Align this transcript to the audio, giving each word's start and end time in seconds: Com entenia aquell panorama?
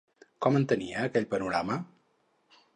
Com 0.45 0.57
entenia 0.59 1.05
aquell 1.09 1.29
panorama? 1.35 1.81